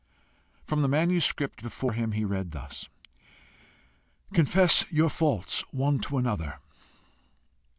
From 0.65 0.81
the 0.81 0.87
manuscript 0.87 1.61
before 1.61 1.93
him 1.93 2.13
he 2.13 2.25
read 2.25 2.53
thus: 2.53 2.89
"'Confess 4.33 4.83
your 4.91 5.11
faults 5.11 5.63
one 5.71 5.99
to 5.99 6.17
another. 6.17 6.57